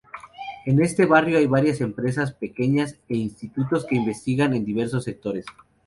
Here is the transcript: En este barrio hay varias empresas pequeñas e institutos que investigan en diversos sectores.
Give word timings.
En 0.65 0.81
este 0.81 1.05
barrio 1.05 1.37
hay 1.37 1.45
varias 1.45 1.79
empresas 1.79 2.33
pequeñas 2.33 2.97
e 3.07 3.17
institutos 3.17 3.85
que 3.85 3.97
investigan 3.97 4.55
en 4.55 4.65
diversos 4.65 5.03
sectores. 5.03 5.45